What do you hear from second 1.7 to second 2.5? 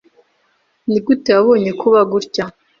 kuba gutya?